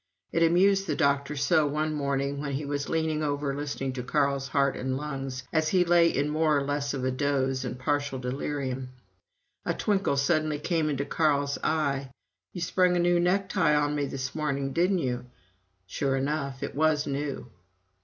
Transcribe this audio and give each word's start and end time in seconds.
It 0.31 0.41
amused 0.41 0.87
the 0.87 0.95
doctor 0.95 1.35
so 1.35 1.67
one 1.67 1.93
morning, 1.93 2.39
when 2.41 2.53
he 2.53 2.65
was 2.65 2.89
leaning 2.89 3.21
over 3.21 3.53
listening 3.55 3.93
to 3.93 4.01
Carl's 4.01 4.47
heart 4.47 4.75
and 4.75 4.97
lungs, 4.97 5.43
as 5.53 5.69
he 5.69 5.85
lay 5.85 6.09
in 6.09 6.27
more 6.27 6.57
or 6.57 6.63
less 6.65 6.95
of 6.95 7.05
a 7.05 7.11
doze 7.11 7.63
and 7.63 7.77
partial 7.77 8.17
delirium. 8.17 8.89
A 9.63 9.75
twinkle 9.75 10.17
suddenly 10.17 10.57
came 10.57 10.89
into 10.89 11.05
Carl's 11.05 11.59
eye. 11.63 12.09
"You 12.51 12.61
sprung 12.61 12.95
a 12.95 12.99
new 12.99 13.19
necktie 13.19 13.75
on 13.75 13.93
me 13.93 14.07
this 14.07 14.33
morning, 14.33 14.73
didn't 14.73 14.97
you?" 14.97 15.27
Sure 15.85 16.15
enough, 16.15 16.63
it 16.63 16.73
was 16.73 17.05
new.) 17.05 17.51